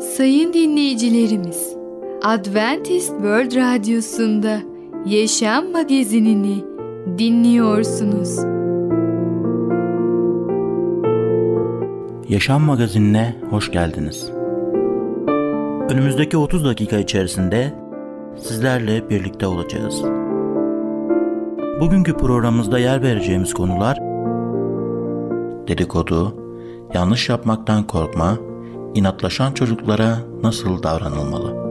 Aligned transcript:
Sayın 0.00 0.52
dinleyicilerimiz, 0.52 1.76
Adventist 2.22 3.08
World 3.08 3.56
Radyosu'nda 3.56 4.58
Yaşam 5.06 5.72
Magazinini 5.72 6.64
dinliyorsunuz. 7.18 8.38
Yaşam 12.28 12.62
Magazinine 12.62 13.36
hoş 13.50 13.70
geldiniz. 13.70 14.30
Önümüzdeki 15.90 16.36
30 16.36 16.64
dakika 16.64 16.98
içerisinde 16.98 17.72
sizlerle 18.36 19.10
birlikte 19.10 19.46
olacağız. 19.46 20.02
Bugünkü 21.80 22.16
programımızda 22.16 22.78
yer 22.78 23.02
vereceğimiz 23.02 23.54
konular 23.54 23.98
dedikodu, 25.68 26.36
yanlış 26.94 27.28
yapmaktan 27.28 27.86
korkma, 27.86 28.38
inatlaşan 28.96 29.52
çocuklara 29.52 30.18
nasıl 30.42 30.82
davranılmalı? 30.82 31.66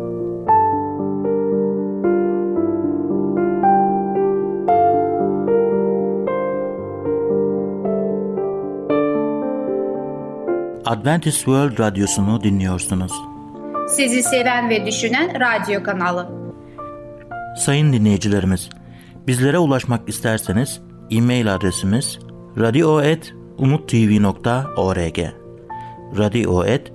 Adventist 10.86 11.38
World 11.38 11.80
Radyosu'nu 11.80 12.44
dinliyorsunuz. 12.44 13.12
Sizi 13.88 14.23
seven 14.23 14.70
ve 14.70 14.86
düşünen 14.86 15.39
radyo 15.39 15.84
kanalı. 15.84 16.30
Sayın 17.58 17.94
dinleyicilerimiz, 17.94 18.70
bizlere 19.28 19.58
ulaşmak 19.58 20.09
isterseniz 20.09 20.81
e-mail 21.12 21.55
adresimiz 21.55 22.20
radio.umutv.org 22.58 25.20
radio.umutv.org 26.17 26.95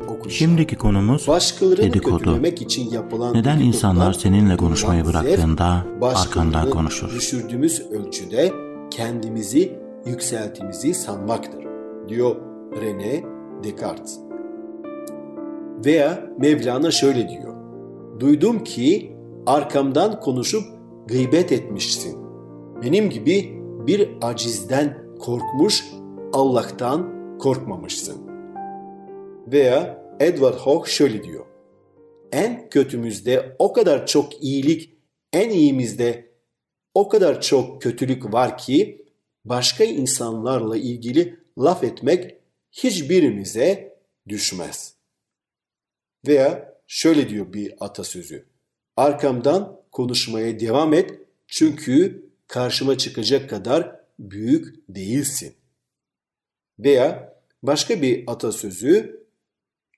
okuyacağım. 0.21 0.51
Şimdiki 0.51 0.75
konumuz 0.75 1.27
başkalarını 1.27 1.83
dedikodu. 1.83 2.39
için 2.45 2.91
yapılan 2.91 3.33
Neden 3.33 3.59
insanlar 3.59 4.13
seninle 4.13 4.57
konuşmayı 4.57 5.05
bıraktığında 5.05 5.85
arkandan 6.01 6.69
konuşur? 6.69 7.09
düşürdüğümüz 7.09 7.91
ölçüde 7.91 8.53
kendimizi 8.91 9.79
yükseltimizi 10.05 10.93
sanmaktır 10.93 11.65
diyor 12.07 12.35
René 12.71 13.23
Descartes. 13.63 14.19
Veya 15.85 16.25
Mevlana 16.39 16.91
şöyle 16.91 17.29
diyor. 17.29 17.55
Duydum 18.19 18.63
ki 18.63 19.15
arkamdan 19.45 20.19
konuşup 20.19 20.63
gıybet 21.07 21.51
etmişsin. 21.51 22.17
Benim 22.83 23.09
gibi 23.09 23.61
bir 23.87 24.09
acizden 24.21 24.97
korkmuş, 25.19 25.85
Allah'tan 26.33 27.07
korkmamışsın. 27.39 28.17
Veya 29.51 30.00
Edward 30.21 30.57
Hawke 30.57 30.91
şöyle 30.91 31.23
diyor. 31.23 31.45
En 32.31 32.69
kötümüzde 32.69 33.55
o 33.59 33.73
kadar 33.73 34.07
çok 34.07 34.43
iyilik, 34.43 34.93
en 35.33 35.49
iyimizde 35.49 36.31
o 36.93 37.09
kadar 37.09 37.41
çok 37.41 37.81
kötülük 37.81 38.33
var 38.33 38.57
ki 38.57 39.05
başka 39.45 39.83
insanlarla 39.83 40.77
ilgili 40.77 41.39
laf 41.57 41.83
etmek 41.83 42.35
hiçbirimize 42.71 43.97
düşmez. 44.27 44.95
Veya 46.27 46.77
şöyle 46.87 47.29
diyor 47.29 47.53
bir 47.53 47.73
atasözü. 47.79 48.45
Arkamdan 48.97 49.81
konuşmaya 49.91 50.59
devam 50.59 50.93
et 50.93 51.19
çünkü 51.47 52.25
karşıma 52.47 52.97
çıkacak 52.97 53.49
kadar 53.49 53.95
büyük 54.19 54.75
değilsin. 54.89 55.55
Veya 56.79 57.37
başka 57.63 58.01
bir 58.01 58.23
atasözü 58.27 59.20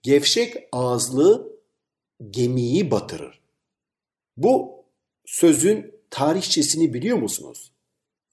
gevşek 0.03 0.55
ağızlı 0.71 1.53
gemiyi 2.29 2.91
batırır. 2.91 3.41
Bu 4.37 4.83
sözün 5.25 5.93
tarihçesini 6.09 6.93
biliyor 6.93 7.17
musunuz? 7.17 7.71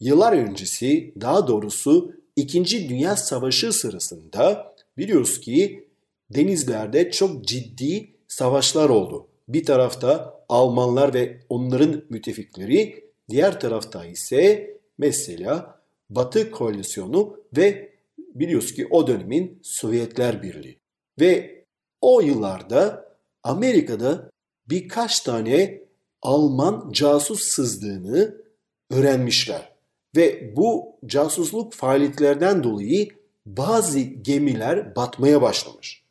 Yıllar 0.00 0.32
öncesi 0.32 1.14
daha 1.20 1.48
doğrusu 1.48 2.12
2. 2.36 2.88
Dünya 2.88 3.16
Savaşı 3.16 3.72
sırasında 3.72 4.74
biliyoruz 4.98 5.40
ki 5.40 5.88
denizlerde 6.30 7.10
çok 7.10 7.44
ciddi 7.44 8.10
savaşlar 8.28 8.88
oldu. 8.88 9.28
Bir 9.48 9.64
tarafta 9.64 10.40
Almanlar 10.48 11.14
ve 11.14 11.40
onların 11.48 12.02
müttefikleri, 12.08 13.04
diğer 13.28 13.60
tarafta 13.60 14.04
ise 14.04 14.70
mesela 14.98 15.80
Batı 16.10 16.50
koalisyonu 16.50 17.36
ve 17.56 17.92
biliyoruz 18.18 18.74
ki 18.74 18.86
o 18.90 19.06
dönemin 19.06 19.58
Sovyetler 19.62 20.42
Birliği. 20.42 20.78
Ve 21.20 21.59
o 22.00 22.20
yıllarda 22.20 23.10
Amerika'da 23.42 24.30
birkaç 24.68 25.20
tane 25.20 25.80
Alman 26.22 26.90
casus 26.92 27.42
sızdığını 27.42 28.36
öğrenmişler. 28.90 29.72
Ve 30.16 30.56
bu 30.56 30.96
casusluk 31.06 31.72
faaliyetlerden 31.72 32.64
dolayı 32.64 33.08
bazı 33.46 34.00
gemiler 34.00 34.96
batmaya 34.96 35.42
başlamış. 35.42 36.04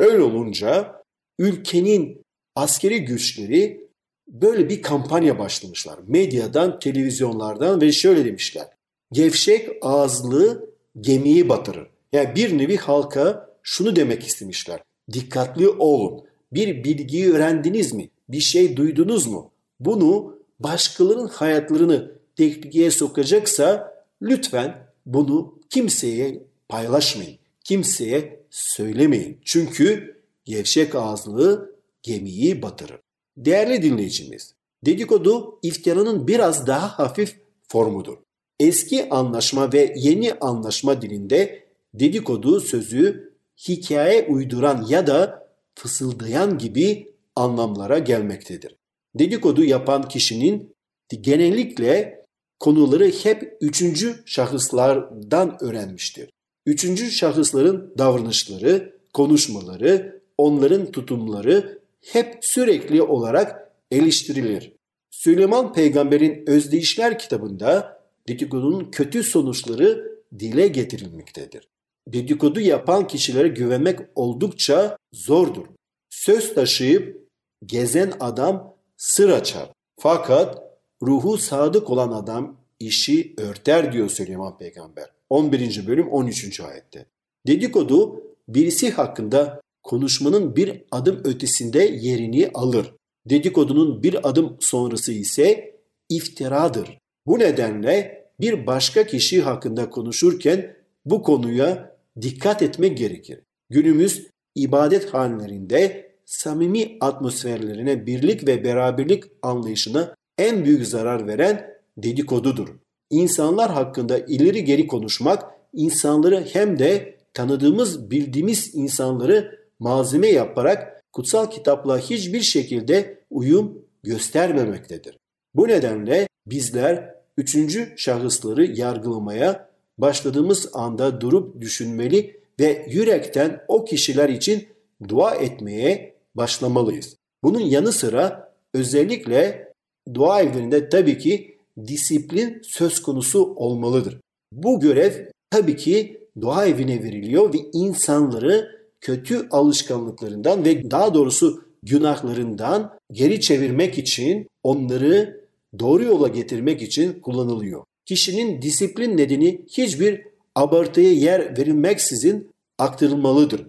Öyle 0.00 0.22
olunca 0.22 1.02
ülkenin 1.38 2.22
askeri 2.54 3.04
güçleri 3.04 3.86
böyle 4.28 4.68
bir 4.68 4.82
kampanya 4.82 5.38
başlamışlar. 5.38 5.98
Medyadan, 6.06 6.78
televizyonlardan 6.78 7.80
ve 7.80 7.92
şöyle 7.92 8.24
demişler. 8.24 8.68
Gevşek 9.12 9.68
ağızlı 9.82 10.70
gemiyi 11.00 11.48
batırır. 11.48 11.88
Yani 12.12 12.34
bir 12.34 12.58
nevi 12.58 12.76
halka 12.76 13.50
şunu 13.62 13.96
demek 13.96 14.26
istemişler. 14.26 14.80
Dikkatli 15.12 15.68
olun. 15.68 16.24
Bir 16.52 16.84
bilgiyi 16.84 17.32
öğrendiniz 17.32 17.92
mi? 17.92 18.10
Bir 18.28 18.40
şey 18.40 18.76
duydunuz 18.76 19.26
mu? 19.26 19.50
Bunu 19.80 20.38
başkalarının 20.60 21.28
hayatlarını 21.28 22.12
tehlikeye 22.36 22.90
sokacaksa 22.90 23.94
lütfen 24.22 24.86
bunu 25.06 25.58
kimseye 25.70 26.42
paylaşmayın. 26.68 27.38
Kimseye 27.64 28.40
söylemeyin. 28.50 29.38
Çünkü 29.44 30.16
gevşek 30.44 30.94
ağızlı 30.94 31.74
gemiyi 32.02 32.62
batırır. 32.62 33.00
Değerli 33.36 33.82
dinleyicimiz, 33.82 34.54
dedikodu 34.84 35.58
iftiranın 35.62 36.28
biraz 36.28 36.66
daha 36.66 36.98
hafif 36.98 37.36
formudur. 37.68 38.16
Eski 38.60 39.08
anlaşma 39.08 39.72
ve 39.72 39.94
yeni 39.96 40.34
anlaşma 40.34 41.02
dilinde 41.02 41.66
dedikodu 41.94 42.60
sözü 42.60 43.25
hikaye 43.68 44.26
uyduran 44.28 44.86
ya 44.88 45.06
da 45.06 45.48
fısıldayan 45.74 46.58
gibi 46.58 47.14
anlamlara 47.36 47.98
gelmektedir. 47.98 48.76
Dedikodu 49.18 49.64
yapan 49.64 50.08
kişinin 50.08 50.74
genellikle 51.20 52.24
konuları 52.58 53.10
hep 53.22 53.56
üçüncü 53.60 54.22
şahıslardan 54.26 55.56
öğrenmiştir. 55.60 56.30
Üçüncü 56.66 57.10
şahısların 57.10 57.94
davranışları, 57.98 58.96
konuşmaları, 59.12 60.22
onların 60.38 60.90
tutumları 60.90 61.78
hep 62.12 62.38
sürekli 62.42 63.02
olarak 63.02 63.72
eleştirilir. 63.90 64.72
Süleyman 65.10 65.72
Peygamber'in 65.72 66.44
Özdeyişler 66.46 67.18
kitabında 67.18 68.00
dedikodunun 68.28 68.90
kötü 68.90 69.22
sonuçları 69.22 70.18
dile 70.38 70.68
getirilmektedir. 70.68 71.68
Dedikodu 72.08 72.60
yapan 72.60 73.06
kişilere 73.06 73.48
güvenmek 73.48 74.00
oldukça 74.14 74.96
zordur. 75.12 75.66
Söz 76.10 76.54
taşıyıp 76.54 77.28
gezen 77.66 78.12
adam 78.20 78.76
sır 78.96 79.28
açar. 79.28 79.72
Fakat 80.00 80.62
ruhu 81.02 81.38
sadık 81.38 81.90
olan 81.90 82.12
adam 82.12 82.56
işi 82.80 83.34
örter 83.38 83.92
diyor 83.92 84.08
Süleyman 84.08 84.58
Peygamber. 84.58 85.10
11. 85.30 85.86
bölüm 85.86 86.08
13. 86.08 86.60
ayette. 86.60 87.06
Dedikodu 87.46 88.22
birisi 88.48 88.90
hakkında 88.90 89.60
konuşmanın 89.82 90.56
bir 90.56 90.82
adım 90.90 91.20
ötesinde 91.24 91.78
yerini 91.84 92.50
alır. 92.54 92.94
Dedikodunun 93.30 94.02
bir 94.02 94.28
adım 94.28 94.56
sonrası 94.60 95.12
ise 95.12 95.76
iftiradır. 96.08 96.98
Bu 97.26 97.38
nedenle 97.38 98.26
bir 98.40 98.66
başka 98.66 99.06
kişi 99.06 99.42
hakkında 99.42 99.90
konuşurken 99.90 100.76
bu 101.04 101.22
konuya 101.22 101.95
dikkat 102.22 102.62
etmek 102.62 102.98
gerekir. 102.98 103.40
Günümüz 103.70 104.26
ibadet 104.54 105.14
hanelerinde 105.14 106.10
samimi 106.24 106.96
atmosferlerine 107.00 108.06
birlik 108.06 108.46
ve 108.46 108.64
beraberlik 108.64 109.24
anlayışına 109.42 110.14
en 110.38 110.64
büyük 110.64 110.86
zarar 110.86 111.26
veren 111.26 111.76
dedikodudur. 111.96 112.68
İnsanlar 113.10 113.70
hakkında 113.70 114.18
ileri 114.18 114.64
geri 114.64 114.86
konuşmak 114.86 115.44
insanları 115.72 116.44
hem 116.52 116.78
de 116.78 117.16
tanıdığımız, 117.34 118.10
bildiğimiz 118.10 118.74
insanları 118.74 119.58
malzeme 119.78 120.28
yaparak 120.28 121.02
kutsal 121.12 121.50
kitapla 121.50 121.98
hiçbir 121.98 122.40
şekilde 122.40 123.18
uyum 123.30 123.82
göstermemektedir. 124.02 125.16
Bu 125.54 125.68
nedenle 125.68 126.28
bizler 126.46 127.14
üçüncü 127.36 127.94
şahısları 127.96 128.64
yargılamaya 128.64 129.65
başladığımız 129.98 130.70
anda 130.72 131.20
durup 131.20 131.60
düşünmeli 131.60 132.40
ve 132.60 132.86
yürekten 132.90 133.64
o 133.68 133.84
kişiler 133.84 134.28
için 134.28 134.68
dua 135.08 135.34
etmeye 135.34 136.14
başlamalıyız. 136.34 137.16
Bunun 137.44 137.60
yanı 137.60 137.92
sıra 137.92 138.52
özellikle 138.74 139.72
dua 140.14 140.42
evlerinde 140.42 140.88
tabii 140.88 141.18
ki 141.18 141.58
disiplin 141.86 142.60
söz 142.62 143.02
konusu 143.02 143.54
olmalıdır. 143.56 144.20
Bu 144.52 144.80
görev 144.80 145.12
tabii 145.50 145.76
ki 145.76 146.20
dua 146.40 146.66
evine 146.66 147.02
veriliyor 147.02 147.54
ve 147.54 147.58
insanları 147.72 148.76
kötü 149.00 149.48
alışkanlıklarından 149.50 150.64
ve 150.64 150.90
daha 150.90 151.14
doğrusu 151.14 151.64
günahlarından 151.82 152.98
geri 153.12 153.40
çevirmek 153.40 153.98
için 153.98 154.48
onları 154.62 155.40
doğru 155.78 156.04
yola 156.04 156.28
getirmek 156.28 156.82
için 156.82 157.20
kullanılıyor. 157.20 157.84
Kişinin 158.06 158.62
disiplin 158.62 159.16
nedeni 159.16 159.64
hiçbir 159.68 160.26
abartıya 160.54 161.12
yer 161.12 161.58
verilmeksizin 161.58 162.50
aktarılmalıdır. 162.78 163.66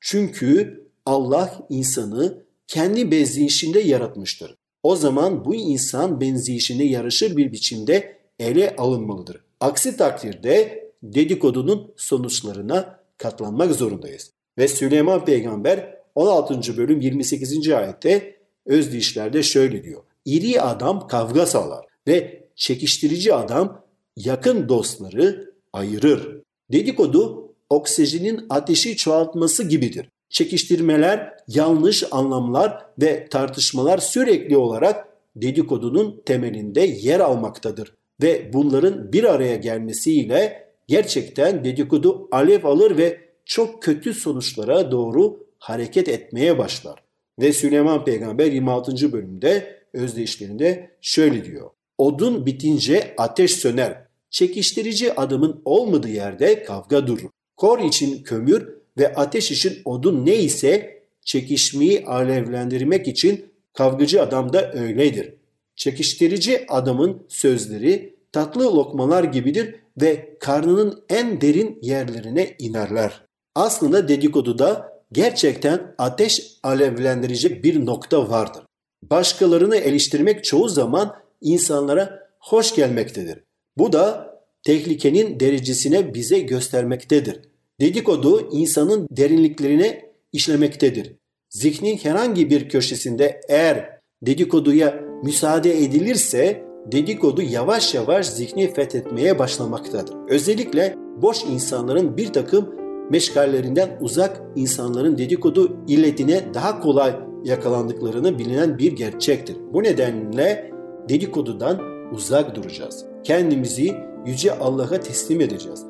Çünkü 0.00 0.84
Allah 1.06 1.66
insanı 1.68 2.44
kendi 2.66 3.10
benzeyişinde 3.10 3.80
yaratmıştır. 3.80 4.54
O 4.82 4.96
zaman 4.96 5.44
bu 5.44 5.54
insan 5.54 6.20
benzeyişine 6.20 6.84
yarışır 6.84 7.36
bir 7.36 7.52
biçimde 7.52 8.16
ele 8.38 8.76
alınmalıdır. 8.76 9.40
Aksi 9.60 9.96
takdirde 9.96 10.86
dedikodunun 11.02 11.92
sonuçlarına 11.96 13.00
katlanmak 13.18 13.72
zorundayız. 13.72 14.30
Ve 14.58 14.68
Süleyman 14.68 15.24
Peygamber 15.24 15.96
16. 16.14 16.76
bölüm 16.76 17.00
28. 17.00 17.68
ayette 17.68 18.36
Özdişler'de 18.66 19.42
şöyle 19.42 19.84
diyor. 19.84 20.02
İri 20.24 20.60
adam 20.62 21.08
kavga 21.08 21.46
salar 21.46 21.86
ve 22.08 22.45
çekiştirici 22.56 23.34
adam 23.34 23.84
yakın 24.16 24.68
dostları 24.68 25.54
ayırır. 25.72 26.42
Dedikodu 26.72 27.52
oksijenin 27.70 28.46
ateşi 28.50 28.96
çoğaltması 28.96 29.68
gibidir. 29.68 30.08
Çekiştirmeler, 30.28 31.32
yanlış 31.48 32.04
anlamlar 32.10 32.86
ve 33.00 33.28
tartışmalar 33.28 33.98
sürekli 33.98 34.56
olarak 34.56 35.08
dedikodunun 35.36 36.22
temelinde 36.26 36.80
yer 36.80 37.20
almaktadır. 37.20 37.94
Ve 38.22 38.52
bunların 38.52 39.12
bir 39.12 39.24
araya 39.24 39.56
gelmesiyle 39.56 40.68
gerçekten 40.88 41.64
dedikodu 41.64 42.28
alev 42.32 42.64
alır 42.64 42.98
ve 42.98 43.20
çok 43.44 43.82
kötü 43.82 44.14
sonuçlara 44.14 44.90
doğru 44.90 45.46
hareket 45.58 46.08
etmeye 46.08 46.58
başlar. 46.58 47.02
Ve 47.40 47.52
Süleyman 47.52 48.04
Peygamber 48.04 48.52
26. 48.52 49.12
bölümde 49.12 49.82
özdeyişlerinde 49.92 50.90
şöyle 51.00 51.44
diyor. 51.44 51.70
Odun 51.98 52.46
bitince 52.46 53.14
ateş 53.18 53.52
söner. 53.52 54.06
Çekiştirici 54.30 55.14
adamın 55.14 55.62
olmadığı 55.64 56.08
yerde 56.08 56.62
kavga 56.62 57.06
durur. 57.06 57.30
Kor 57.56 57.78
için 57.78 58.22
kömür 58.22 58.68
ve 58.98 59.14
ateş 59.14 59.50
için 59.50 59.82
odun 59.84 60.26
neyse 60.26 61.02
çekişmeyi 61.24 62.04
alevlendirmek 62.04 63.08
için 63.08 63.44
kavgacı 63.72 64.22
adam 64.22 64.52
da 64.52 64.72
öyledir. 64.72 65.34
Çekiştirici 65.76 66.66
adamın 66.68 67.22
sözleri 67.28 68.16
tatlı 68.32 68.76
lokmalar 68.76 69.24
gibidir 69.24 69.74
ve 70.00 70.36
karnının 70.40 71.04
en 71.08 71.40
derin 71.40 71.78
yerlerine 71.82 72.56
inerler. 72.58 73.22
Aslında 73.54 74.08
dedikoduda 74.08 74.92
gerçekten 75.12 75.94
ateş 75.98 76.52
alevlendirecek 76.62 77.64
bir 77.64 77.86
nokta 77.86 78.30
vardır. 78.30 78.62
Başkalarını 79.02 79.76
eleştirmek 79.76 80.44
çoğu 80.44 80.68
zaman 80.68 81.16
insanlara 81.46 82.28
hoş 82.40 82.74
gelmektedir. 82.74 83.38
Bu 83.78 83.92
da 83.92 84.36
tehlikenin 84.62 85.40
derecesine 85.40 86.14
bize 86.14 86.38
göstermektedir. 86.38 87.40
Dedikodu 87.80 88.48
insanın 88.52 89.08
derinliklerine 89.10 90.10
işlemektedir. 90.32 91.12
Zihnin 91.50 91.96
herhangi 91.96 92.50
bir 92.50 92.68
köşesinde 92.68 93.40
eğer 93.48 94.00
dedikoduya 94.22 95.00
müsaade 95.22 95.78
edilirse 95.78 96.62
dedikodu 96.92 97.42
yavaş 97.42 97.94
yavaş 97.94 98.26
zihni 98.26 98.74
fethetmeye 98.74 99.38
başlamaktadır. 99.38 100.14
Özellikle 100.28 100.94
boş 101.22 101.44
insanların 101.44 102.16
bir 102.16 102.32
takım 102.32 102.74
meşgallerinden 103.10 103.98
uzak 104.00 104.42
insanların 104.56 105.18
dedikodu 105.18 105.76
illetine 105.88 106.54
daha 106.54 106.80
kolay 106.80 107.16
yakalandıklarını 107.44 108.38
bilinen 108.38 108.78
bir 108.78 108.92
gerçektir. 108.92 109.56
Bu 109.72 109.82
nedenle 109.82 110.75
dedikodudan 111.08 111.80
uzak 112.12 112.54
duracağız. 112.54 113.04
Kendimizi 113.24 113.94
yüce 114.26 114.58
Allah'a 114.58 115.00
teslim 115.00 115.40
edeceğiz. 115.40 115.86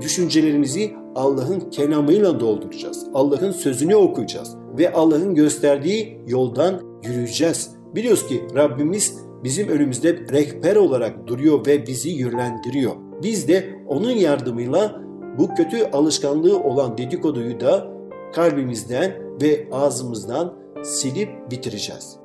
Düşüncelerimizi 0.00 0.92
Allah'ın 1.14 1.60
kelamıyla 1.60 2.40
dolduracağız. 2.40 3.06
Allah'ın 3.14 3.52
sözünü 3.52 3.94
okuyacağız 3.94 4.56
ve 4.78 4.92
Allah'ın 4.92 5.34
gösterdiği 5.34 6.20
yoldan 6.26 6.80
yürüyeceğiz. 7.04 7.70
Biliyoruz 7.94 8.26
ki 8.26 8.42
Rabbimiz 8.56 9.18
bizim 9.44 9.68
önümüzde 9.68 10.18
rehber 10.32 10.76
olarak 10.76 11.26
duruyor 11.26 11.66
ve 11.66 11.86
bizi 11.86 12.10
yönlendiriyor. 12.10 12.92
Biz 13.22 13.48
de 13.48 13.64
onun 13.88 14.10
yardımıyla 14.10 15.02
bu 15.38 15.54
kötü 15.54 15.84
alışkanlığı 15.92 16.62
olan 16.62 16.98
dedikoduyu 16.98 17.60
da 17.60 17.86
kalbimizden 18.32 19.12
ve 19.42 19.68
ağzımızdan 19.72 20.54
silip 20.82 21.50
bitireceğiz. 21.50 22.16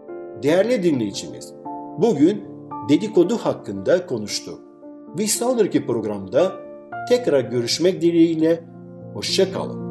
Değerli 0.44 0.84
dinleyicimiz, 0.84 1.54
bugün 1.98 2.44
dedikodu 2.90 3.38
hakkında 3.38 4.06
konuştuk. 4.06 4.60
Bir 5.18 5.28
sonraki 5.28 5.86
programda 5.86 6.52
tekrar 7.10 7.40
görüşmek 7.40 8.02
dileğiyle 8.02 8.64
hoşçakalın. 9.14 9.86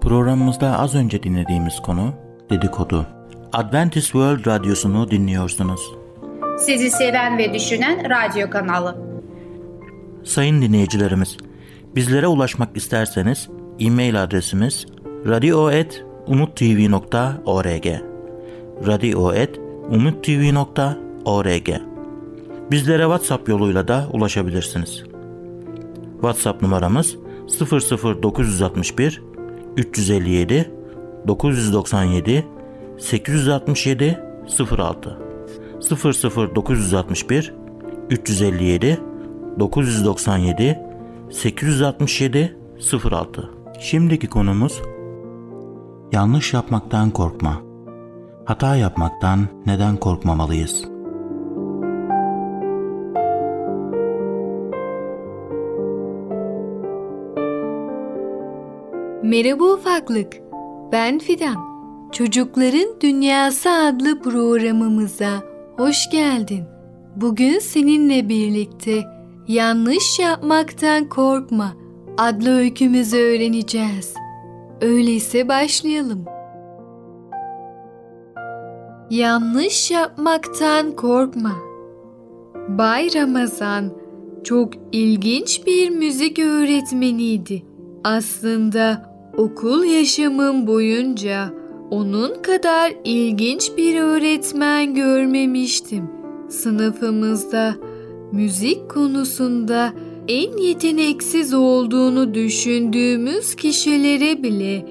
Programımızda 0.00 0.78
az 0.78 0.94
önce 0.94 1.22
dinlediğimiz 1.22 1.80
konu 1.80 2.12
dedikodu. 2.50 3.06
Adventist 3.52 4.06
World 4.06 4.46
Radyosu'nu 4.46 5.10
dinliyorsunuz. 5.10 5.80
Sizi 6.58 6.90
seven 6.90 7.38
ve 7.38 7.54
düşünen 7.54 8.10
radyo 8.10 8.50
kanalı. 8.50 8.96
Sayın 10.24 10.62
dinleyicilerimiz, 10.62 11.36
bizlere 11.94 12.26
ulaşmak 12.26 12.76
isterseniz 12.76 13.48
e-mail 13.78 14.22
adresimiz 14.22 14.86
radio.umutv.org 15.26 17.86
radio.umutv.org 18.86 21.68
Bizlere 22.70 23.02
WhatsApp 23.02 23.48
yoluyla 23.48 23.88
da 23.88 24.08
ulaşabilirsiniz. 24.12 25.04
WhatsApp 26.12 26.62
numaramız 26.62 27.16
00961 27.60 29.22
357 29.76 30.70
997 31.26 32.44
867 32.98 34.18
06 34.78 35.18
00961 36.54 37.52
357 38.10 38.98
997 39.58 40.78
867 41.30 42.56
06 42.80 43.53
Şimdiki 43.78 44.28
konumuz 44.28 44.82
Yanlış 46.12 46.54
yapmaktan 46.54 47.10
korkma. 47.10 47.62
Hata 48.44 48.76
yapmaktan 48.76 49.40
neden 49.66 49.96
korkmamalıyız? 49.96 50.84
Merhaba 59.22 59.64
ufaklık. 59.64 60.32
Ben 60.92 61.18
Fidan. 61.18 61.56
Çocukların 62.12 63.00
Dünyası 63.00 63.70
adlı 63.70 64.22
programımıza 64.22 65.42
hoş 65.76 66.10
geldin. 66.10 66.64
Bugün 67.16 67.58
seninle 67.58 68.28
birlikte 68.28 69.02
Yanlış 69.48 70.18
yapmaktan 70.18 71.08
korkma 71.08 71.83
adlı 72.18 72.58
öykümüzü 72.58 73.16
öğreneceğiz. 73.16 74.14
Öyleyse 74.80 75.48
başlayalım. 75.48 76.24
Yanlış 79.10 79.90
yapmaktan 79.90 80.96
korkma. 80.96 81.52
Bay 82.68 83.14
Ramazan 83.14 83.92
çok 84.44 84.72
ilginç 84.92 85.66
bir 85.66 85.90
müzik 85.90 86.38
öğretmeniydi. 86.38 87.62
Aslında 88.04 89.14
okul 89.36 89.84
yaşamım 89.84 90.66
boyunca 90.66 91.64
Onun 91.90 92.42
kadar 92.42 92.92
ilginç 93.04 93.72
bir 93.76 94.00
öğretmen 94.00 94.94
görmemiştim. 94.94 96.10
Sınıfımızda 96.48 97.74
müzik 98.32 98.90
konusunda 98.90 99.92
en 100.28 100.56
yeteneksiz 100.56 101.54
olduğunu 101.54 102.34
düşündüğümüz 102.34 103.54
kişilere 103.54 104.42
bile 104.42 104.86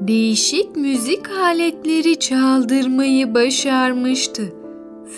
değişik 0.00 0.76
müzik 0.76 1.30
aletleri 1.30 2.18
çaldırmayı 2.18 3.34
başarmıştı. 3.34 4.52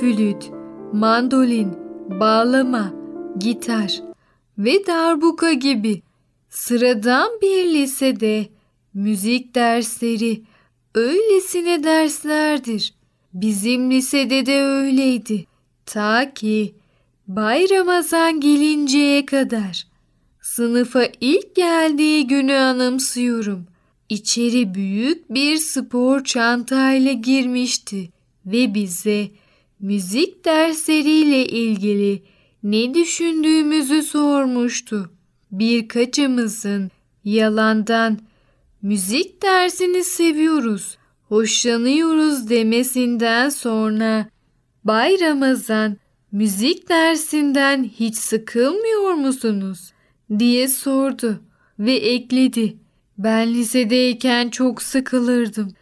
Flüt, 0.00 0.50
mandolin, 0.92 1.72
bağlama, 2.20 2.92
gitar 3.38 4.02
ve 4.58 4.86
darbuka 4.86 5.52
gibi 5.52 6.02
sıradan 6.48 7.30
bir 7.42 7.64
lisede 7.64 8.46
müzik 8.94 9.54
dersleri 9.54 10.42
öylesine 10.94 11.84
derslerdir. 11.84 12.94
Bizim 13.34 13.90
lisede 13.90 14.46
de 14.46 14.62
öyleydi. 14.62 15.46
Ta 15.86 16.34
ki 16.34 16.74
Bay 17.37 17.66
Ramazan 17.70 18.40
gelinceye 18.40 19.26
kadar. 19.26 19.87
Sınıfa 20.40 21.04
ilk 21.20 21.56
geldiği 21.56 22.26
günü 22.26 22.54
anımsıyorum. 22.54 23.66
İçeri 24.08 24.75
büyük 24.75 25.34
bir 25.34 25.56
spor 25.56 26.25
çantayla 26.25 27.12
girmişti 27.12 28.10
ve 28.46 28.75
bize 28.75 29.28
müzik 29.80 30.44
dersleriyle 30.44 31.46
ilgili 31.46 32.22
ne 32.62 32.94
düşündüğümüzü 32.94 34.02
sormuştu. 34.02 35.10
Birkaçımızın 35.52 36.90
yalandan 37.25 38.18
müzik 38.82 39.42
dersini 39.42 40.04
seviyoruz, 40.04 40.99
hoşlanıyoruz 41.28 42.50
demesinden 42.50 43.49
sonra 43.49 44.28
Bay 44.84 45.20
Ramazan 45.20 45.96
müzik 46.32 46.88
dersinden 46.88 47.84
hiç 47.84 48.16
sıkılmıyor 48.16 49.14
musunuz 49.14 49.92
diye 50.38 50.68
sordu 50.68 51.40
ve 51.78 51.92
ekledi. 51.92 52.76
Ben 53.18 53.54
lisedeyken 53.54 54.49
çok 54.49 54.82
sıkılırdım. 54.82 55.72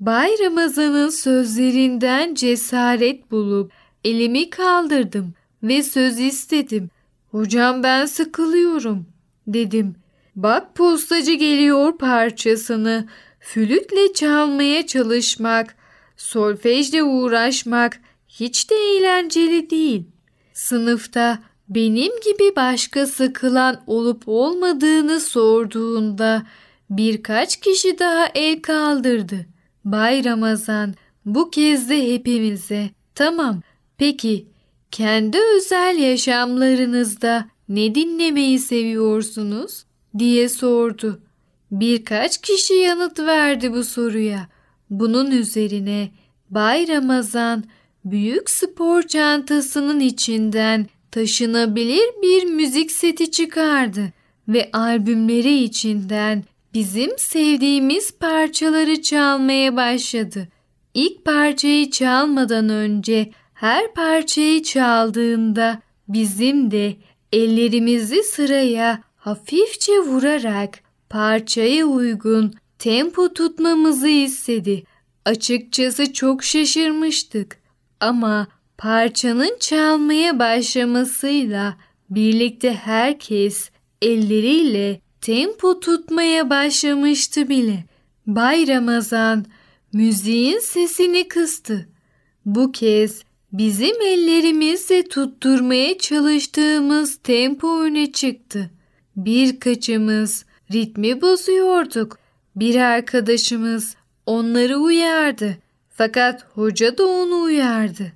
Bay 0.00 0.30
Ramazan'ın 0.44 1.08
sözlerinden 1.08 2.34
cesaret 2.34 3.30
bulup 3.30 3.72
elimi 4.04 4.50
kaldırdım 4.50 5.34
ve 5.62 5.82
söz 5.82 6.18
istedim. 6.18 6.90
Hocam 7.30 7.82
ben 7.82 8.06
sıkılıyorum 8.06 9.06
dedim. 9.46 9.94
Bak 10.36 10.74
postacı 10.74 11.32
geliyor 11.32 11.98
parçasını 11.98 13.08
flütle 13.40 14.12
çalmaya 14.12 14.86
çalışmak, 14.86 15.76
solfejle 16.16 17.02
uğraşmak 17.02 18.00
hiç 18.40 18.70
de 18.70 18.74
eğlenceli 18.74 19.70
değil. 19.70 20.04
Sınıfta 20.52 21.38
benim 21.68 22.12
gibi 22.24 22.56
başka 22.56 23.06
sıkılan 23.06 23.82
olup 23.86 24.22
olmadığını 24.26 25.20
sorduğunda 25.20 26.46
birkaç 26.90 27.60
kişi 27.60 27.98
daha 27.98 28.26
el 28.34 28.62
kaldırdı. 28.62 29.46
Bay 29.84 30.24
Ramazan 30.24 30.94
bu 31.24 31.50
kez 31.50 31.90
de 31.90 32.14
hepimize 32.14 32.90
tamam 33.14 33.60
peki 33.98 34.46
kendi 34.90 35.38
özel 35.56 35.98
yaşamlarınızda 35.98 37.48
ne 37.68 37.94
dinlemeyi 37.94 38.58
seviyorsunuz 38.58 39.84
diye 40.18 40.48
sordu. 40.48 41.22
Birkaç 41.70 42.40
kişi 42.40 42.74
yanıt 42.74 43.18
verdi 43.18 43.72
bu 43.72 43.84
soruya. 43.84 44.48
Bunun 44.90 45.30
üzerine 45.30 46.10
Bay 46.50 46.88
Ramazan 46.88 47.64
büyük 48.04 48.50
spor 48.50 49.02
çantasının 49.02 50.00
içinden 50.00 50.86
taşınabilir 51.10 52.10
bir 52.22 52.44
müzik 52.44 52.92
seti 52.92 53.30
çıkardı 53.30 54.12
ve 54.48 54.70
albümleri 54.72 55.62
içinden 55.62 56.44
bizim 56.74 57.18
sevdiğimiz 57.18 58.18
parçaları 58.18 59.02
çalmaya 59.02 59.76
başladı. 59.76 60.48
İlk 60.94 61.24
parçayı 61.24 61.90
çalmadan 61.90 62.68
önce 62.68 63.30
her 63.54 63.94
parçayı 63.94 64.62
çaldığında 64.62 65.82
bizim 66.08 66.70
de 66.70 66.96
ellerimizi 67.32 68.22
sıraya 68.22 69.02
hafifçe 69.16 69.92
vurarak 69.92 70.78
parçaya 71.10 71.84
uygun 71.84 72.54
tempo 72.78 73.32
tutmamızı 73.32 74.08
istedi. 74.08 74.84
Açıkçası 75.24 76.12
çok 76.12 76.44
şaşırmıştık. 76.44 77.58
Ama 78.00 78.46
parçanın 78.78 79.56
çalmaya 79.60 80.38
başlamasıyla 80.38 81.76
birlikte 82.10 82.74
herkes 82.74 83.70
elleriyle 84.02 85.00
tempo 85.20 85.80
tutmaya 85.80 86.50
başlamıştı 86.50 87.48
bile. 87.48 87.84
Bay 88.26 88.68
Ramazan 88.68 89.44
müziğin 89.92 90.58
sesini 90.58 91.28
kıstı. 91.28 91.88
Bu 92.46 92.72
kez 92.72 93.22
bizim 93.52 94.02
ellerimizle 94.02 95.08
tutturmaya 95.08 95.98
çalıştığımız 95.98 97.16
tempo 97.16 97.80
öne 97.80 98.12
çıktı. 98.12 98.70
Birkaçımız 99.16 100.44
ritmi 100.72 101.20
bozuyorduk. 101.20 102.18
Bir 102.56 102.74
arkadaşımız 102.74 103.96
onları 104.26 104.76
uyardı. 104.76 105.58
Fakat 105.98 106.46
hoca 106.54 106.98
da 106.98 107.06
onu 107.06 107.40
uyardı. 107.40 108.12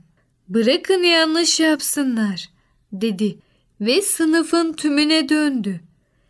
Bırakın 0.48 1.02
yanlış 1.02 1.60
yapsınlar 1.60 2.48
dedi 2.92 3.38
ve 3.80 4.02
sınıfın 4.02 4.72
tümüne 4.72 5.28
döndü. 5.28 5.80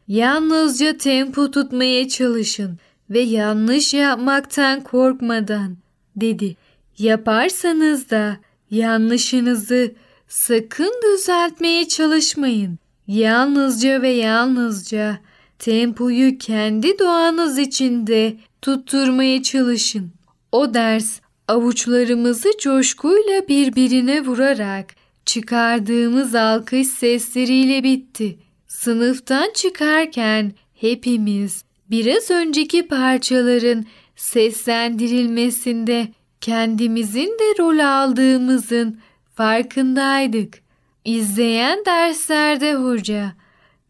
Yalnızca 0.08 0.96
tempo 0.96 1.50
tutmaya 1.50 2.08
çalışın 2.08 2.78
ve 3.10 3.20
yanlış 3.20 3.94
yapmaktan 3.94 4.80
korkmadan 4.80 5.76
dedi. 6.16 6.56
Yaparsanız 6.98 8.10
da 8.10 8.36
yanlışınızı 8.70 9.94
sakın 10.28 10.92
düzeltmeye 11.04 11.88
çalışmayın. 11.88 12.78
Yalnızca 13.06 14.02
ve 14.02 14.08
yalnızca 14.08 15.18
tempoyu 15.58 16.38
kendi 16.38 16.98
doğanız 16.98 17.58
içinde 17.58 18.36
tutturmaya 18.62 19.42
çalışın. 19.42 20.12
O 20.52 20.74
ders 20.74 21.21
avuçlarımızı 21.48 22.50
coşkuyla 22.60 23.48
birbirine 23.48 24.20
vurarak 24.20 24.94
çıkardığımız 25.24 26.34
alkış 26.34 26.88
sesleriyle 26.88 27.82
bitti. 27.82 28.38
Sınıftan 28.66 29.50
çıkarken 29.54 30.52
hepimiz 30.74 31.64
biraz 31.90 32.30
önceki 32.30 32.86
parçaların 32.88 33.86
seslendirilmesinde 34.16 36.08
kendimizin 36.40 37.38
de 37.38 37.58
rol 37.58 37.78
aldığımızın 37.78 38.98
farkındaydık. 39.34 40.62
İzleyen 41.04 41.84
derslerde 41.86 42.74
hoca 42.74 43.32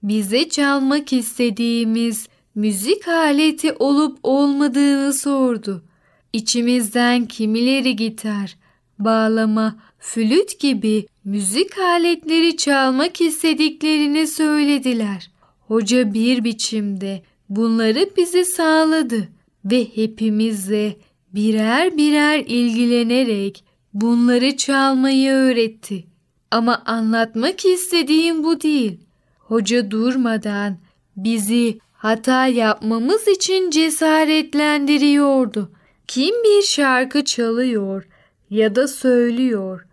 bize 0.02 0.48
çalmak 0.48 1.12
istediğimiz 1.12 2.28
müzik 2.54 3.08
aleti 3.08 3.72
olup 3.72 4.18
olmadığını 4.22 5.12
sordu. 5.12 5.84
İçimizden 6.32 7.26
kimileri 7.26 7.96
gitar, 7.96 8.56
bağlama, 8.98 9.76
flüt 9.98 10.60
gibi 10.60 11.06
müzik 11.24 11.78
aletleri 11.78 12.56
çalmak 12.56 13.20
istediklerini 13.20 14.26
söylediler. 14.26 15.30
Hoca 15.60 16.14
bir 16.14 16.44
biçimde 16.44 17.22
bunları 17.48 18.10
bize 18.16 18.44
sağladı 18.44 19.28
ve 19.64 19.86
hepimizle 19.94 20.96
birer 21.34 21.96
birer 21.96 22.38
ilgilenerek 22.38 23.64
bunları 23.94 24.56
çalmayı 24.56 25.30
öğretti. 25.30 26.04
Ama 26.50 26.82
anlatmak 26.86 27.64
istediğim 27.64 28.44
bu 28.44 28.60
değil. 28.60 29.00
Hoca 29.38 29.90
durmadan 29.90 30.76
bizi 31.16 31.78
hata 31.92 32.46
yapmamız 32.46 33.28
için 33.28 33.70
cesaretlendiriyordu. 33.70 35.72
Kim 36.06 36.34
bir 36.44 36.62
şarkı 36.62 37.24
çalıyor 37.24 38.08
ya 38.50 38.74
da 38.74 38.88
söylüyor 38.88 39.86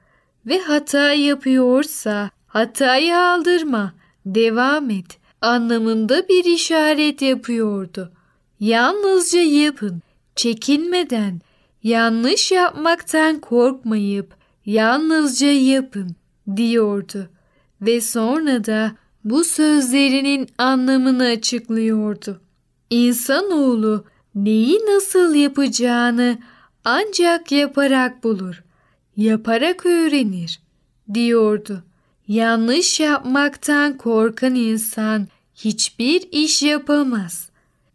ve 0.46 0.60
hata 0.60 1.13
yapıyorsa 1.13 2.30
hatayı 2.48 3.18
aldırma, 3.18 3.94
devam 4.25 4.89
et 4.89 5.18
anlamında 5.42 6.28
bir 6.28 6.46
işaret 6.46 7.22
yapıyordu. 7.22 8.12
Yalnızca 8.60 9.42
yapın, 9.42 10.01
çekinmeden, 10.36 11.42
yanlış 11.84 12.51
yapmaktan 12.51 13.39
korkmayıp 13.39 14.36
yalnızca 14.66 15.51
yapın 15.51 16.16
diyordu 16.56 17.30
ve 17.82 18.01
sonra 18.01 18.66
da 18.66 18.92
bu 19.24 19.44
sözlerinin 19.44 20.50
anlamını 20.58 21.24
açıklıyordu. 21.24 22.42
İnsanoğlu 22.89 24.06
neyi 24.36 24.79
nasıl 24.79 25.36
yapacağını 25.36 26.38
ancak 26.86 27.51
yaparak 27.51 28.24
bulur. 28.24 28.63
Yaparak 29.17 29.86
öğrenir 29.86 30.59
diyordu. 31.13 31.83
Yanlış 32.27 33.00
yapmaktan 33.00 33.98
korkan 33.98 34.55
insan 34.55 35.27
hiçbir 35.55 36.27
iş 36.31 36.63
yapamaz. 36.63 37.50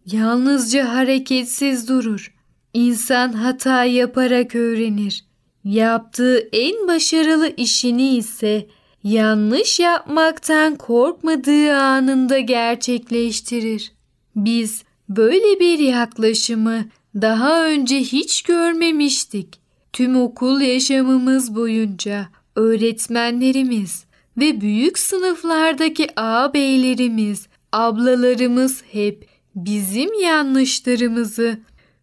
Yalnızca 0.07 0.95
hareketsiz 0.95 1.89
durur. 1.89 2.35
İnsan 2.75 3.33
hata 3.33 3.85
yaparak 3.85 4.55
öğrenir. 4.55 5.25
Yaptığı 5.65 6.39
en 6.39 6.89
başarılı 6.89 7.53
işini 7.57 8.17
ise 8.17 8.67
yanlış 9.05 9.81
yapmaktan 9.81 10.77
korkmadığı 10.77 11.77
anında 11.77 12.39
gerçekleştirir. 12.39 13.93
Biz 14.37 14.85
böyle 15.09 15.61
bir 15.61 15.79
yaklaşımı 15.79 16.85
daha 17.15 17.65
önce 17.67 17.99
hiç 17.99 18.43
görmemiştik. 18.43 19.61
Tüm 19.93 20.17
okul 20.17 20.61
yaşamımız 20.61 21.55
boyunca 21.55 22.27
öğretmenlerimiz 22.57 24.05
ve 24.39 24.61
büyük 24.61 24.99
sınıflardaki 24.99 26.21
ağabeylerimiz, 26.21 27.47
ablalarımız 27.73 28.83
hep 28.93 29.29
bizim 29.55 30.21
yanlışlarımızı 30.21 31.59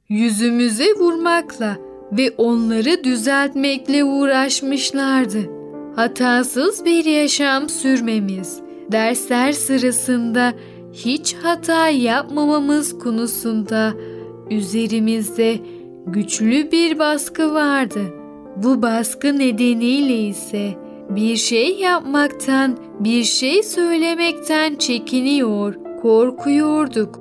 yüzümüze 0.10 0.94
vurmakla 0.94 1.78
ve 2.12 2.32
onları 2.38 3.04
düzeltmekle 3.04 4.04
uğraşmışlardı. 4.04 5.50
Hatasız 5.96 6.86
bir 6.86 7.06
yaşam 7.06 7.70
sürmemiz, 7.70 8.60
dersler 8.92 9.52
sırasında 9.52 10.54
hiç 10.94 11.36
hata 11.36 11.90
yapmamamız 11.90 13.00
konusunda 13.00 13.94
üzerimizde 14.50 15.60
güçlü 16.06 16.72
bir 16.72 17.00
baskı 17.00 17.54
vardı. 17.54 18.02
Bu 18.58 18.82
baskı 18.82 19.40
nedeniyle 19.40 20.18
ise 20.18 20.76
bir 21.10 21.36
şey 21.36 21.80
yapmaktan, 21.80 22.78
bir 23.00 23.24
şey 23.24 23.64
söylemekten 23.64 24.76
çekiniyor, 24.76 25.76
korkuyorduk. 26.02 27.20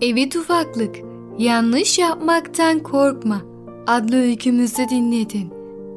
Evet 0.00 0.36
ufaklık, 0.36 0.96
yanlış 1.38 1.98
yapmaktan 1.98 2.78
korkma 2.78 3.42
adlı 3.86 4.16
öykümüzü 4.16 4.82
dinledin. 4.90 5.48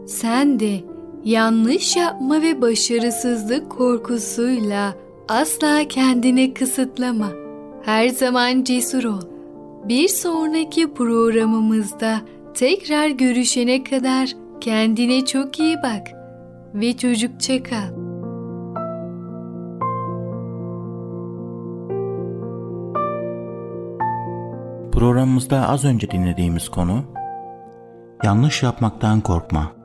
Sen 0.08 0.60
de 0.60 0.95
yanlış 1.25 1.96
yapma 1.96 2.41
ve 2.41 2.62
başarısızlık 2.62 3.70
korkusuyla 3.70 4.94
asla 5.29 5.88
kendini 5.89 6.53
kısıtlama. 6.53 7.29
Her 7.82 8.10
zaman 8.10 8.63
cesur 8.63 9.03
ol. 9.03 9.22
Bir 9.84 10.08
sonraki 10.08 10.94
programımızda 10.94 12.22
tekrar 12.53 13.10
görüşene 13.10 13.84
kadar 13.84 14.29
kendine 14.62 15.25
çok 15.25 15.60
iyi 15.60 15.75
bak 15.77 16.08
ve 16.74 16.98
çocukça 16.98 17.63
kal. 17.63 18.05
Programımızda 24.91 25.70
az 25.70 25.86
önce 25.86 26.12
dinlediğimiz 26.12 26.70
konu 26.70 27.03
Yanlış 28.24 28.63
yapmaktan 28.63 29.22
korkma. 29.22 29.85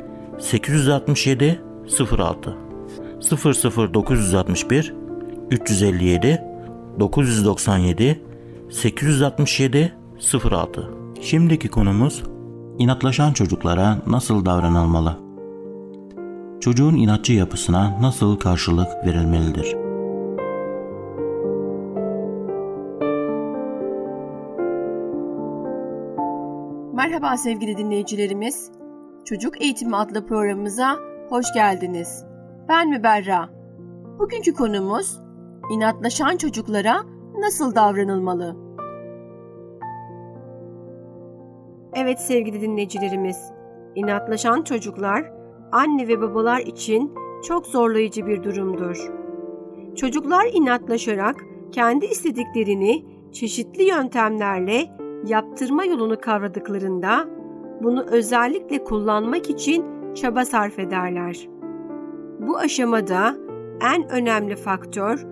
867 0.39 1.61
06 2.11 2.57
00961 3.93 4.93
357 5.51 6.43
997 6.99 8.21
867 8.69 9.93
06 10.51 10.89
Şimdiki 11.21 11.67
konumuz 11.67 12.23
inatlaşan 12.77 13.33
çocuklara 13.33 13.97
nasıl 14.07 14.45
davranılmalı? 14.45 15.17
Çocuğun 16.59 16.95
inatçı 16.95 17.33
yapısına 17.33 18.01
nasıl 18.01 18.39
karşılık 18.39 18.87
verilmelidir? 19.05 19.75
Merhaba 26.93 27.37
sevgili 27.37 27.77
dinleyicilerimiz. 27.77 28.71
Çocuk 29.25 29.61
Eğitimi 29.61 29.95
adlı 29.95 30.25
programımıza 30.25 30.95
hoş 31.29 31.45
geldiniz. 31.53 32.25
Ben 32.69 32.89
Müberra. 32.89 33.49
Bugünkü 34.19 34.53
konumuz 34.53 35.19
inatlaşan 35.71 36.37
çocuklara 36.37 37.03
nasıl 37.39 37.75
davranılmalı? 37.75 38.55
Evet 41.93 42.19
sevgili 42.19 42.61
dinleyicilerimiz, 42.61 43.51
inatlaşan 43.95 44.61
çocuklar 44.61 45.33
anne 45.71 46.07
ve 46.07 46.21
babalar 46.21 46.59
için 46.59 47.13
çok 47.47 47.67
zorlayıcı 47.67 48.25
bir 48.25 48.43
durumdur. 48.43 49.11
Çocuklar 49.95 50.45
inatlaşarak 50.53 51.35
kendi 51.71 52.05
istediklerini 52.05 53.05
çeşitli 53.31 53.83
yöntemlerle 53.83 54.87
yaptırma 55.25 55.85
yolunu 55.85 56.19
kavradıklarında 56.19 57.40
bunu 57.83 58.03
özellikle 58.03 58.83
kullanmak 58.83 59.49
için 59.49 59.85
çaba 60.13 60.45
sarf 60.45 60.79
ederler. 60.79 61.47
Bu 62.39 62.57
aşamada 62.57 63.35
en 63.93 64.09
önemli 64.09 64.55
faktör 64.55 65.25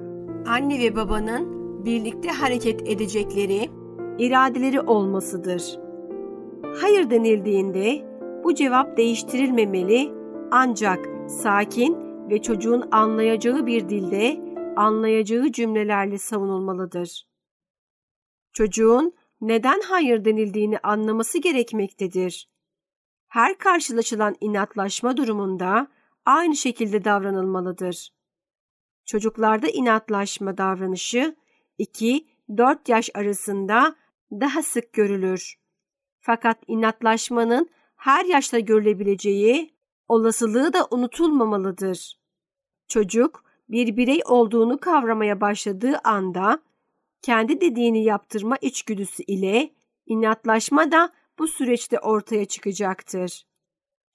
anne 0.47 0.79
ve 0.79 0.95
babanın 0.95 1.59
birlikte 1.85 2.29
hareket 2.29 2.89
edecekleri 2.89 3.69
iradeleri 4.17 4.81
olmasıdır. 4.81 5.79
Hayır 6.81 7.09
denildiğinde 7.09 8.09
bu 8.43 8.53
cevap 8.55 8.97
değiştirilmemeli 8.97 10.11
ancak 10.51 11.09
sakin 11.27 11.97
ve 12.29 12.41
çocuğun 12.41 12.83
anlayacağı 12.91 13.65
bir 13.65 13.89
dilde 13.89 14.37
anlayacağı 14.75 15.51
cümlelerle 15.51 16.17
savunulmalıdır. 16.17 17.27
Çocuğun 18.53 19.13
neden 19.41 19.81
hayır 19.81 20.25
denildiğini 20.25 20.79
anlaması 20.79 21.37
gerekmektedir. 21.37 22.49
Her 23.27 23.57
karşılaşılan 23.57 24.35
inatlaşma 24.41 25.17
durumunda 25.17 25.87
aynı 26.25 26.55
şekilde 26.55 27.03
davranılmalıdır. 27.03 28.09
Çocuklarda 29.05 29.67
inatlaşma 29.67 30.57
davranışı 30.57 31.35
2-4 31.79 32.77
yaş 32.87 33.09
arasında 33.13 33.95
daha 34.31 34.63
sık 34.63 34.93
görülür. 34.93 35.55
Fakat 36.19 36.57
inatlaşmanın 36.67 37.69
her 37.95 38.25
yaşta 38.25 38.59
görülebileceği 38.59 39.73
olasılığı 40.07 40.73
da 40.73 40.87
unutulmamalıdır. 40.91 42.19
Çocuk 42.87 43.43
bir 43.69 43.97
birey 43.97 44.21
olduğunu 44.25 44.77
kavramaya 44.79 45.41
başladığı 45.41 45.97
anda 46.03 46.59
kendi 47.21 47.61
dediğini 47.61 48.03
yaptırma 48.03 48.57
içgüdüsü 48.61 49.23
ile 49.23 49.69
inatlaşma 50.05 50.91
da 50.91 51.11
bu 51.39 51.47
süreçte 51.47 51.99
ortaya 51.99 52.45
çıkacaktır. 52.45 53.45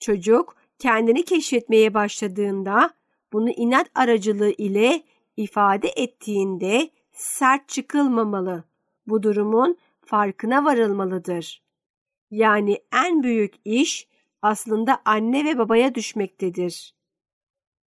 Çocuk 0.01 0.57
kendini 0.79 1.25
keşfetmeye 1.25 1.95
başladığında 1.95 2.91
bunu 3.33 3.51
inat 3.51 3.91
aracılığı 3.95 4.51
ile 4.51 5.03
ifade 5.37 5.89
ettiğinde 5.97 6.91
sert 7.13 7.69
çıkılmamalı. 7.69 8.65
Bu 9.07 9.23
durumun 9.23 9.79
farkına 10.07 10.65
varılmalıdır. 10.65 11.63
Yani 12.31 12.79
en 12.93 13.23
büyük 13.23 13.55
iş 13.65 14.09
aslında 14.43 15.03
anne 15.05 15.45
ve 15.45 15.59
babaya 15.59 15.95
düşmektedir. 15.95 16.95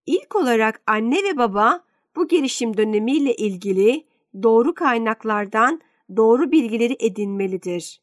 İlk 0.06 0.36
olarak 0.36 0.82
anne 0.86 1.24
ve 1.24 1.36
baba 1.36 1.84
bu 2.16 2.28
gelişim 2.28 2.76
dönemiyle 2.76 3.34
ilgili 3.34 4.06
doğru 4.42 4.74
kaynaklardan 4.74 5.80
doğru 6.16 6.52
bilgileri 6.52 6.96
edinmelidir. 7.00 8.00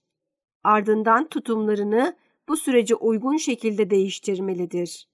Ardından 0.63 1.30
tutumlarını 1.30 2.17
bu 2.50 2.58
sürece 2.58 2.96
uygun 2.96 3.38
şekilde 3.38 3.89
değiştirmelidir. 3.89 5.08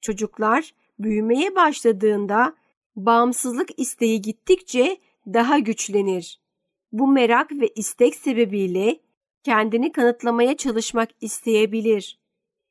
Çocuklar 0.00 0.74
büyümeye 0.98 1.54
başladığında 1.54 2.56
bağımsızlık 2.96 3.80
isteği 3.80 4.22
gittikçe 4.22 4.96
daha 5.26 5.58
güçlenir. 5.58 6.40
Bu 6.92 7.06
merak 7.06 7.52
ve 7.52 7.68
istek 7.68 8.14
sebebiyle 8.14 9.00
kendini 9.42 9.92
kanıtlamaya 9.92 10.56
çalışmak 10.56 11.08
isteyebilir. 11.20 12.20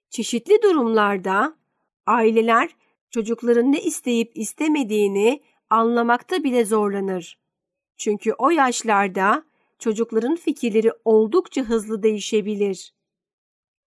Çeşitli 0.10 0.62
durumlarda 0.62 1.58
aileler 2.06 2.76
çocukların 3.10 3.72
ne 3.72 3.82
isteyip 3.82 4.32
istemediğini 4.36 5.42
anlamakta 5.69 6.43
bile 6.43 6.65
zorlanır. 6.65 7.39
Çünkü 7.97 8.34
o 8.34 8.49
yaşlarda 8.49 9.43
çocukların 9.80 10.36
fikirleri 10.36 10.91
oldukça 11.06 11.62
hızlı 11.62 12.04
değişebilir. 12.04 12.93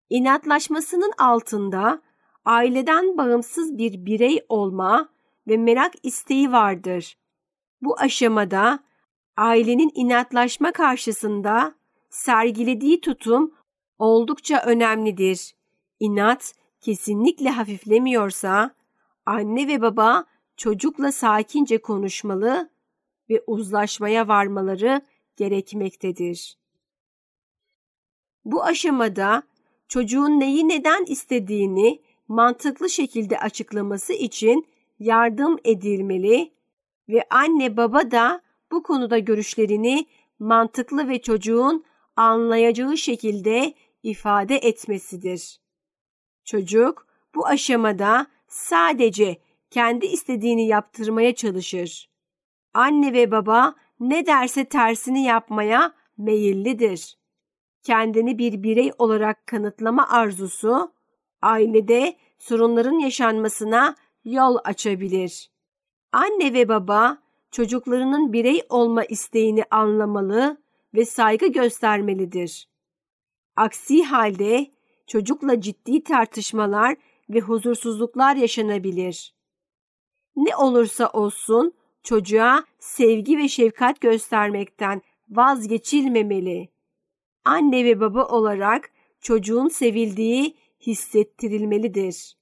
İnatlaşmasının 0.09 1.11
altında 1.17 2.01
aileden 2.45 3.17
bağımsız 3.17 3.77
bir 3.77 4.05
birey 4.05 4.45
olma 4.49 5.09
ve 5.47 5.57
merak 5.57 5.93
isteği 6.03 6.51
vardır. 6.51 7.17
Bu 7.81 7.99
aşamada 7.99 8.79
ailenin 9.37 9.91
inatlaşma 9.95 10.71
karşısında 10.71 11.75
sergilediği 12.09 13.01
tutum 13.01 13.53
oldukça 13.99 14.61
önemlidir. 14.65 15.55
İnat 15.99 16.53
kesinlikle 16.81 17.49
hafiflemiyorsa 17.49 18.75
anne 19.25 19.67
ve 19.67 19.81
baba 19.81 20.25
çocukla 20.58 21.12
sakince 21.12 21.78
konuşmalı 21.78 22.70
ve 23.30 23.43
uzlaşmaya 23.48 24.28
varmaları 24.28 25.02
gerekmektedir. 25.36 26.58
Bu 28.46 28.63
aşamada 28.63 29.43
çocuğun 29.88 30.39
neyi 30.39 30.70
neden 30.70 31.06
istediğini 31.06 32.02
mantıklı 32.28 32.89
şekilde 32.89 33.39
açıklaması 33.39 34.13
için 34.13 34.67
yardım 35.00 35.58
edilmeli 35.63 36.52
ve 37.10 37.24
anne 37.30 37.78
baba 37.78 38.12
da 38.12 38.41
bu 38.72 38.84
konuda 38.84 39.20
görüşlerini 39.20 40.06
mantıklı 40.39 41.10
ve 41.10 41.22
çocuğun 41.22 41.86
anlayacağı 42.15 42.98
şekilde 42.98 43.74
ifade 44.04 44.56
etmesidir. 44.56 45.60
Çocuk 46.43 47.08
bu 47.36 47.48
aşamada 47.48 48.28
sadece 48.48 49.38
kendi 49.69 50.06
istediğini 50.06 50.67
yaptırmaya 50.67 51.36
çalışır. 51.36 52.10
Anne 52.73 53.13
ve 53.13 53.32
baba 53.32 53.75
ne 53.99 54.25
derse 54.25 54.65
tersini 54.65 55.23
yapmaya 55.23 55.93
meyillidir. 56.17 57.17
Kendini 57.84 58.38
bir 58.38 58.63
birey 58.63 58.91
olarak 58.97 59.47
kanıtlama 59.47 60.10
arzusu 60.10 60.91
ailede 61.41 62.15
sorunların 62.38 62.99
yaşanmasına 62.99 63.95
yol 64.25 64.58
açabilir. 64.63 65.51
Anne 66.12 66.53
ve 66.53 66.69
baba 66.69 67.17
çocuklarının 67.51 68.34
birey 68.34 68.62
olma 68.69 69.03
isteğini 69.03 69.63
anlamalı 69.71 70.58
ve 70.93 71.06
saygı 71.06 71.47
göstermelidir. 71.47 72.67
Aksi 73.56 74.03
halde 74.03 74.71
çocukla 75.08 75.62
ciddi 75.62 76.03
tartışmalar 76.03 76.95
ve 77.30 77.39
huzursuzluklar 77.39 78.36
yaşanabilir. 78.36 79.37
Ne 80.38 80.56
olursa 80.56 81.10
olsun 81.10 81.73
çocuğa 82.04 82.65
sevgi 82.80 83.38
ve 83.38 83.47
şefkat 83.47 84.02
göstermekten 84.02 85.02
vazgeçilmemeli. 85.30 86.69
Anne 87.45 87.86
ve 87.86 88.00
baba 88.00 88.26
olarak 88.26 88.91
çocuğun 89.21 89.67
sevildiği 89.67 90.58
hissettirilmelidir. 90.82 92.38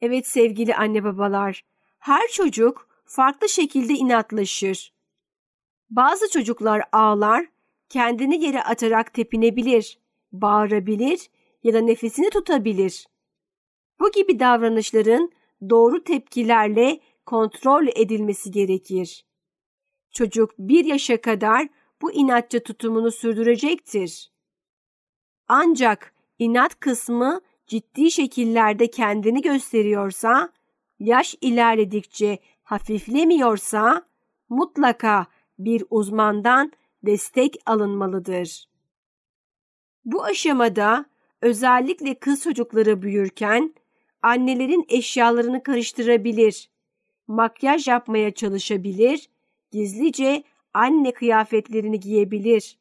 Evet 0.00 0.26
sevgili 0.26 0.74
anne 0.74 1.04
babalar, 1.04 1.64
her 1.98 2.28
çocuk 2.28 2.88
farklı 3.04 3.48
şekilde 3.48 3.92
inatlaşır. 3.92 4.92
Bazı 5.90 6.30
çocuklar 6.30 6.82
ağlar, 6.92 7.46
kendini 7.88 8.44
yere 8.44 8.62
atarak 8.62 9.14
tepinebilir, 9.14 9.98
bağırabilir 10.32 11.30
ya 11.62 11.74
da 11.74 11.80
nefesini 11.80 12.30
tutabilir. 12.30 13.06
Bu 14.00 14.12
gibi 14.12 14.40
davranışların 14.40 15.32
doğru 15.70 16.04
tepkilerle 16.04 17.00
kontrol 17.26 17.86
edilmesi 17.94 18.50
gerekir. 18.50 19.24
Çocuk 20.10 20.50
bir 20.58 20.84
yaşa 20.84 21.20
kadar 21.20 21.68
bu 22.02 22.12
inatçı 22.12 22.62
tutumunu 22.62 23.10
sürdürecektir. 23.10 24.32
Ancak 25.48 26.14
inat 26.38 26.80
kısmı 26.80 27.40
ciddi 27.66 28.10
şekillerde 28.10 28.90
kendini 28.90 29.42
gösteriyorsa, 29.42 30.52
yaş 30.98 31.34
ilerledikçe 31.40 32.38
hafiflemiyorsa 32.62 34.06
mutlaka 34.48 35.26
bir 35.58 35.84
uzmandan 35.90 36.72
destek 37.02 37.56
alınmalıdır. 37.66 38.68
Bu 40.04 40.24
aşamada 40.24 41.04
özellikle 41.42 42.18
kız 42.18 42.42
çocukları 42.42 43.02
büyürken 43.02 43.74
annelerin 44.22 44.86
eşyalarını 44.88 45.62
karıştırabilir, 45.62 46.70
makyaj 47.26 47.88
yapmaya 47.88 48.30
çalışabilir, 48.30 49.28
gizlice 49.70 50.42
anne 50.74 51.12
kıyafetlerini 51.12 52.00
giyebilir. 52.00 52.78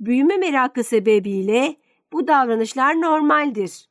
Büyüme 0.00 0.36
merakı 0.36 0.84
sebebiyle 0.84 1.76
bu 2.12 2.26
davranışlar 2.26 3.00
normaldir. 3.00 3.88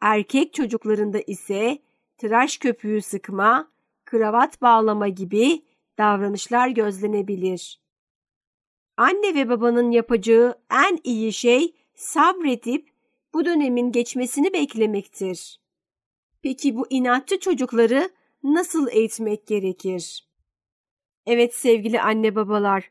Erkek 0.00 0.54
çocuklarında 0.54 1.20
ise 1.26 1.78
tıraş 2.18 2.58
köpüğü 2.58 3.02
sıkma, 3.02 3.72
kravat 4.04 4.62
bağlama 4.62 5.08
gibi 5.08 5.62
davranışlar 5.98 6.68
gözlenebilir. 6.68 7.80
Anne 8.96 9.34
ve 9.34 9.48
babanın 9.48 9.90
yapacağı 9.90 10.58
en 10.70 10.98
iyi 11.04 11.32
şey 11.32 11.74
sabredip 11.94 12.88
bu 13.34 13.44
dönemin 13.44 13.92
geçmesini 13.92 14.52
beklemektir. 14.52 15.61
Peki 16.42 16.76
bu 16.76 16.86
inatçı 16.90 17.38
çocukları 17.38 18.10
nasıl 18.42 18.88
eğitmek 18.88 19.46
gerekir? 19.46 20.28
Evet 21.26 21.54
sevgili 21.54 22.00
anne 22.00 22.34
babalar, 22.34 22.90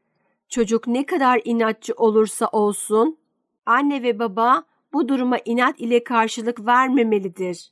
çocuk 0.49 0.87
ne 0.87 1.05
kadar 1.05 1.41
inatçı 1.45 1.93
olursa 1.93 2.47
olsun, 2.47 3.17
anne 3.65 4.03
ve 4.03 4.19
baba 4.19 4.63
bu 4.93 5.07
duruma 5.07 5.37
inat 5.45 5.79
ile 5.79 6.03
karşılık 6.03 6.65
vermemelidir. 6.65 7.71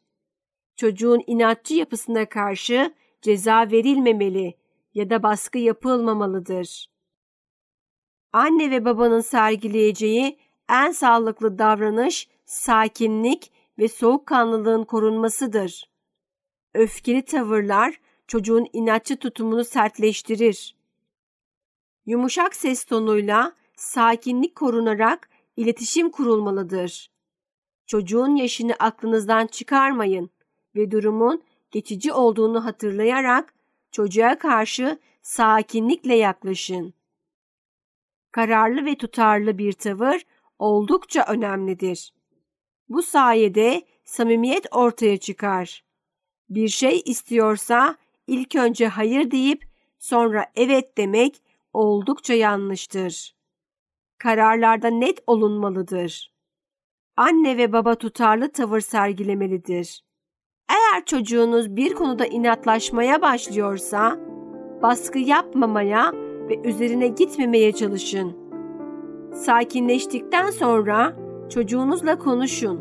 Çocuğun 0.76 1.24
inatçı 1.28 1.76
yapısına 1.76 2.30
karşı 2.30 2.94
ceza 3.22 3.72
verilmemeli 3.72 4.56
ya 4.94 5.10
da 5.10 5.24
baskı 5.24 5.58
yapılmamalıdır. 5.58 6.90
Anne 8.34 8.72
ve 8.72 8.86
babanın 8.86 9.22
sergileyeceği 9.22 10.40
en 10.70 10.92
sağlıklı 10.92 11.60
davranış 11.60 12.30
sakinlik 12.46 13.52
ve 13.80 13.88
soğukkanlılığın 13.88 14.84
korunmasıdır. 14.84 15.90
Öfkeli 16.74 17.26
tavırlar 17.26 18.00
çocuğun 18.28 18.68
inatçı 18.74 19.18
tutumunu 19.18 19.64
sertleştirir. 19.64 20.76
Yumuşak 22.06 22.56
ses 22.56 22.84
tonuyla 22.84 23.54
sakinlik 23.76 24.56
korunarak 24.56 25.30
iletişim 25.58 26.10
kurulmalıdır. 26.10 27.12
Çocuğun 27.86 28.36
yaşını 28.36 28.74
aklınızdan 28.80 29.48
çıkarmayın 29.48 30.30
ve 30.76 30.92
durumun 30.92 31.44
geçici 31.72 32.14
olduğunu 32.14 32.66
hatırlayarak 32.66 33.54
çocuğa 33.92 34.38
karşı 34.40 35.00
sakinlikle 35.22 36.16
yaklaşın. 36.16 36.94
Kararlı 38.32 38.86
ve 38.86 38.98
tutarlı 38.98 39.58
bir 39.58 39.74
tavır 39.74 40.22
oldukça 40.60 41.26
önemlidir. 41.28 42.14
Bu 42.90 43.02
sayede 43.02 43.82
samimiyet 44.04 44.66
ortaya 44.72 45.18
çıkar. 45.18 45.84
Bir 46.50 46.68
şey 46.68 47.02
istiyorsa 47.06 47.96
ilk 48.28 48.56
önce 48.56 48.88
hayır 48.88 49.32
deyip 49.32 49.66
sonra 50.00 50.46
evet 50.56 50.98
demek 50.98 51.42
oldukça 51.74 52.34
yanlıştır. 52.34 53.36
Kararlarda 54.18 54.88
net 54.88 55.20
olunmalıdır. 55.28 56.34
Anne 57.18 57.58
ve 57.58 57.74
baba 57.74 57.96
tutarlı 57.96 58.52
tavır 58.52 58.82
sergilemelidir. 58.82 60.04
Eğer 60.70 61.06
çocuğunuz 61.06 61.76
bir 61.76 61.94
konuda 61.94 62.26
inatlaşmaya 62.26 63.22
başlıyorsa, 63.22 64.20
baskı 64.82 65.20
yapmamaya 65.20 66.14
ve 66.50 66.60
üzerine 66.64 67.08
gitmemeye 67.08 67.72
çalışın. 67.72 68.38
Sakinleştikten 69.34 70.52
sonra 70.52 71.29
çocuğunuzla 71.50 72.20
konuşun. 72.20 72.80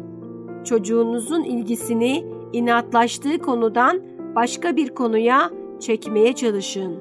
Çocuğunuzun 0.64 1.42
ilgisini 1.42 2.24
inatlaştığı 2.52 3.38
konudan 3.38 4.00
başka 4.34 4.76
bir 4.76 4.88
konuya 4.88 5.50
çekmeye 5.80 6.32
çalışın. 6.32 6.96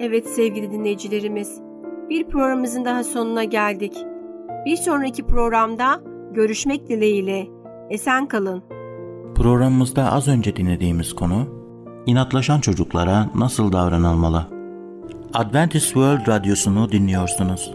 Evet 0.00 0.28
sevgili 0.28 0.70
dinleyicilerimiz, 0.70 1.60
bir 2.10 2.24
programımızın 2.24 2.84
daha 2.84 3.04
sonuna 3.04 3.44
geldik. 3.44 4.06
Bir 4.66 4.76
sonraki 4.76 5.26
programda 5.26 6.00
görüşmek 6.32 6.88
dileğiyle. 6.88 7.46
Esen 7.90 8.26
kalın. 8.26 8.62
Programımızda 9.34 10.12
az 10.12 10.28
önce 10.28 10.56
dinlediğimiz 10.56 11.12
konu 11.12 11.46
inatlaşan 12.06 12.60
çocuklara 12.60 13.30
nasıl 13.34 13.72
davranılmalı? 13.72 14.46
Adventist 15.34 15.86
World 15.86 16.28
Radyosu'nu 16.28 16.92
dinliyorsunuz. 16.92 17.74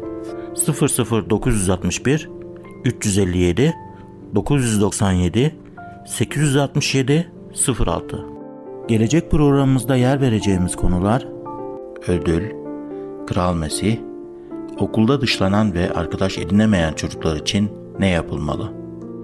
00961 0.55 2.29
357 2.85 3.73
997 4.35 5.55
867 6.05 7.31
06 7.87 8.25
Gelecek 8.87 9.31
programımızda 9.31 9.95
yer 9.95 10.21
vereceğimiz 10.21 10.75
konular 10.75 11.27
ödül, 12.07 12.51
Kral 13.27 13.55
Mesih, 13.55 13.97
okulda 14.79 15.21
dışlanan 15.21 15.73
ve 15.73 15.93
arkadaş 15.93 16.37
edinemeyen 16.37 16.93
çocuklar 16.93 17.35
için 17.35 17.71
ne 17.99 18.09
yapılmalı? 18.09 18.71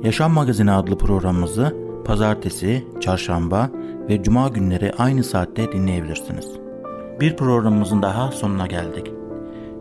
Yaşam 0.04 0.32
Magazini 0.32 0.72
adlı 0.72 0.98
programımızı 0.98 1.76
pazartesi, 2.06 2.88
çarşamba 3.00 3.70
ve 4.10 4.24
cuma 4.24 4.48
günleri 4.48 4.92
aynı 4.98 5.24
saatte 5.24 5.72
dinleyebilirsiniz. 5.72 6.52
Bir 7.20 7.36
programımızın 7.36 8.02
daha 8.02 8.32
sonuna 8.32 8.68
geldik. 8.68 9.17